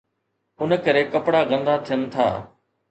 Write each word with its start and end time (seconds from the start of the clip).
ان 0.61 0.69
ڪري 0.85 1.01
ڪپڙا 1.13 1.41
گندا 1.51 1.75
ٿين 1.85 2.01
ٿا. 2.13 2.27